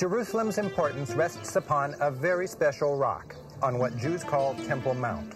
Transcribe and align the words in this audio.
Jerusalem's 0.00 0.56
importance 0.56 1.10
rests 1.10 1.56
upon 1.56 1.94
a 2.00 2.10
very 2.10 2.46
special 2.46 2.96
rock 2.96 3.36
on 3.62 3.78
what 3.78 3.94
Jews 3.98 4.24
call 4.24 4.54
Temple 4.54 4.94
Mount. 4.94 5.34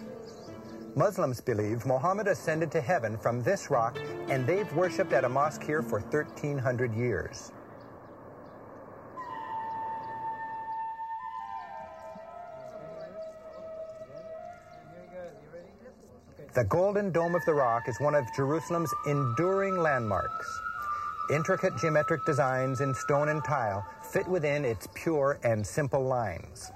Muslims 0.97 1.39
believe 1.39 1.85
Muhammad 1.85 2.29
ascended 2.29 2.71
to 2.71 2.81
heaven 2.81 3.19
from 3.19 3.43
this 3.43 3.69
rock, 3.69 3.99
and 4.31 4.47
they've 4.47 4.73
worshipped 4.73 5.13
at 5.13 5.23
a 5.23 5.29
mosque 5.29 5.63
here 5.63 5.83
for 5.83 6.01
1,300 6.01 6.95
years. 6.95 7.53
The 16.55 16.65
Golden 16.65 17.13
Dome 17.13 17.35
of 17.35 17.45
the 17.45 17.53
Rock 17.53 17.83
is 17.87 18.01
one 18.01 18.15
of 18.15 18.25
Jerusalem's 18.35 18.95
enduring 19.07 19.77
landmarks. 19.77 20.47
Intricate 21.31 21.75
geometric 21.79 22.25
designs 22.27 22.83
in 22.83 22.95
stone 22.95 23.31
and 23.31 23.43
tile 23.43 23.87
fit 24.03 24.29
within 24.29 24.65
its 24.65 24.87
pure 24.95 25.39
and 25.43 25.67
simple 25.67 26.05
lines. 26.05 26.71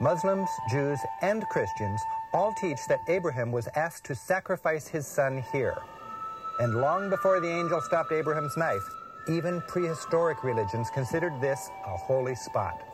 Muslims, 0.00 0.50
Jews, 0.70 0.98
and 1.22 1.42
Christians 1.48 1.98
all 2.34 2.52
teach 2.60 2.80
that 2.88 2.98
Abraham 3.08 3.50
was 3.50 3.66
asked 3.74 4.04
to 4.04 4.14
sacrifice 4.14 4.86
his 4.86 5.06
son 5.06 5.42
here. 5.52 5.78
And 6.60 6.74
long 6.74 7.08
before 7.08 7.40
the 7.40 7.48
angel 7.48 7.80
stopped 7.80 8.12
Abraham's 8.12 8.56
knife, 8.58 8.86
even 9.26 9.62
prehistoric 9.62 10.44
religions 10.44 10.90
considered 10.90 11.40
this 11.40 11.70
a 11.86 11.96
holy 11.96 12.34
spot. 12.34 12.93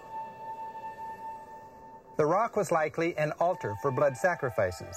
The 2.16 2.26
rock 2.26 2.56
was 2.56 2.70
likely 2.70 3.16
an 3.16 3.32
altar 3.40 3.76
for 3.80 3.90
blood 3.90 4.16
sacrifices. 4.16 4.96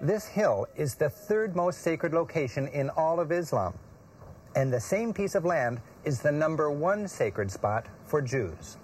This 0.00 0.26
hill 0.26 0.66
is 0.76 0.94
the 0.94 1.10
third 1.10 1.54
most 1.54 1.80
sacred 1.82 2.14
location 2.14 2.68
in 2.68 2.88
all 2.90 3.20
of 3.20 3.32
Islam, 3.32 3.74
and 4.56 4.72
the 4.72 4.80
same 4.80 5.12
piece 5.12 5.34
of 5.34 5.44
land 5.44 5.80
is 6.04 6.20
the 6.20 6.32
number 6.32 6.70
one 6.70 7.06
sacred 7.06 7.50
spot 7.50 7.86
for 8.06 8.22
Jews. 8.22 8.78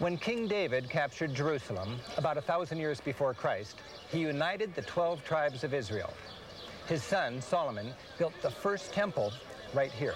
When 0.00 0.16
King 0.16 0.48
David 0.48 0.88
captured 0.88 1.34
Jerusalem, 1.34 2.00
about 2.16 2.38
a 2.38 2.40
thousand 2.40 2.78
years 2.78 3.00
before 3.00 3.34
Christ, 3.34 3.76
he 4.10 4.18
united 4.18 4.74
the 4.74 4.82
12 4.82 5.22
tribes 5.24 5.62
of 5.62 5.74
Israel. 5.74 6.12
His 6.88 7.04
son, 7.04 7.40
Solomon, 7.40 7.92
built 8.18 8.32
the 8.42 8.50
first 8.50 8.92
temple 8.92 9.32
right 9.74 9.92
here. 9.92 10.14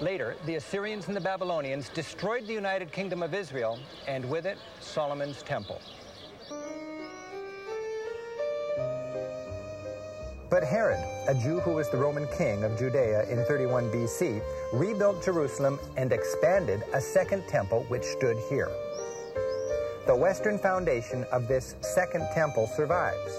Later, 0.00 0.36
the 0.46 0.56
Assyrians 0.56 1.06
and 1.06 1.16
the 1.16 1.20
Babylonians 1.20 1.88
destroyed 1.88 2.46
the 2.46 2.52
United 2.52 2.90
Kingdom 2.90 3.22
of 3.22 3.32
Israel, 3.32 3.78
and 4.08 4.28
with 4.28 4.44
it, 4.44 4.58
Solomon's 4.80 5.42
temple. 5.42 5.80
But 10.50 10.62
Herod, 10.62 11.00
a 11.26 11.34
Jew 11.34 11.60
who 11.60 11.72
was 11.72 11.90
the 11.90 11.96
Roman 11.96 12.28
king 12.36 12.62
of 12.62 12.78
Judea 12.78 13.28
in 13.28 13.44
31 13.46 13.90
BC, 13.90 14.40
rebuilt 14.72 15.24
Jerusalem 15.24 15.80
and 15.96 16.12
expanded 16.12 16.82
a 16.92 17.00
second 17.00 17.46
temple 17.48 17.84
which 17.88 18.04
stood 18.04 18.36
here. 18.48 18.70
The 20.06 20.14
western 20.14 20.58
foundation 20.58 21.24
of 21.32 21.48
this 21.48 21.76
second 21.80 22.28
temple 22.34 22.68
survives. 22.76 23.36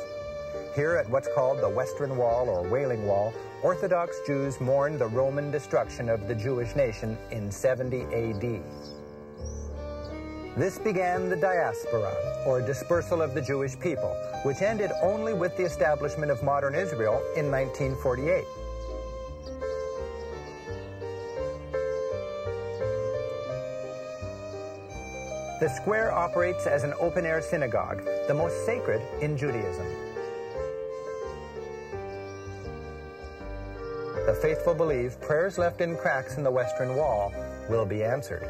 Here 0.76 0.98
at 0.98 1.10
what's 1.10 1.30
called 1.34 1.62
the 1.62 1.70
Western 1.70 2.18
Wall 2.18 2.50
or 2.50 2.68
Wailing 2.68 3.08
Wall, 3.08 3.34
Orthodox 3.64 4.20
Jews 4.28 4.60
mourn 4.60 4.98
the 4.98 5.08
Roman 5.08 5.50
destruction 5.50 6.10
of 6.10 6.28
the 6.28 6.36
Jewish 6.36 6.76
nation 6.76 7.18
in 7.32 7.50
70 7.50 8.02
AD. 8.02 8.62
This 10.58 10.78
began 10.78 11.30
the 11.30 11.38
diaspora, 11.38 12.14
or 12.46 12.60
dispersal 12.60 13.22
of 13.22 13.34
the 13.34 13.42
Jewish 13.42 13.80
people, 13.80 14.14
which 14.44 14.62
ended 14.62 14.92
only 15.02 15.34
with 15.34 15.56
the 15.56 15.64
establishment 15.64 16.30
of 16.30 16.44
modern 16.44 16.76
Israel 16.76 17.24
in 17.38 17.50
1948. 17.50 18.44
The 25.62 25.70
square 25.70 26.12
operates 26.12 26.68
as 26.68 26.84
an 26.84 26.94
open-air 27.00 27.42
synagogue, 27.42 28.04
the 28.28 28.34
most 28.34 28.66
sacred 28.66 29.02
in 29.22 29.38
Judaism. 29.38 29.86
The 34.26 34.34
faithful 34.34 34.74
believe 34.74 35.22
prayers 35.22 35.60
left 35.60 35.82
in 35.82 35.96
cracks 35.96 36.38
in 36.38 36.44
the 36.44 36.50
western 36.50 36.96
wall 36.96 37.32
will 37.70 37.86
be 37.86 38.04
answered. 38.04 38.48